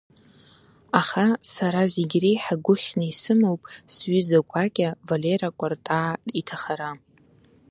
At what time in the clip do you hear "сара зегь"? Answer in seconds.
1.53-2.15